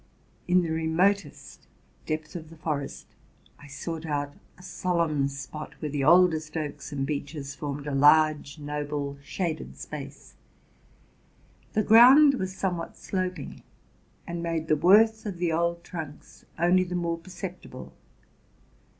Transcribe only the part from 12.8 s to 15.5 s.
sloping, and made the worth of